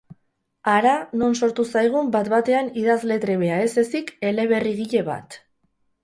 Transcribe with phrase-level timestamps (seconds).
[0.75, 0.91] Hara
[1.23, 5.37] non sortu zaigun bat-batean idazle trebea ez ezik eleberrigile bat.